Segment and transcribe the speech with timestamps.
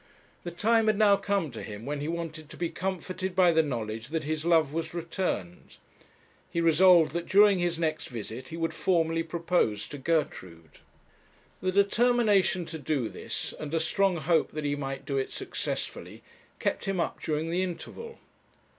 [0.43, 3.61] The time had now come to him when he wanted to be comforted by the
[3.61, 5.77] knowledge that his love was returned.
[6.49, 10.79] He resolved that during his next visit he would formally propose to Gertrude.
[11.61, 16.23] The determination to do this, and a strong hope that he might do it successfully,
[16.57, 18.17] kept him up during the interval.